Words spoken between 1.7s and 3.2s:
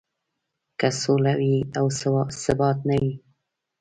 او ثبات نه وي.